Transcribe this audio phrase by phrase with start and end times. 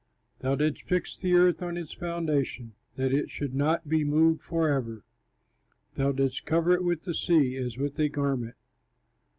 [0.39, 5.03] Thou didst fix the earth on its foundations, That it should not be moved forever.
[5.93, 8.55] Thou didst cover it with the sea as with a garment.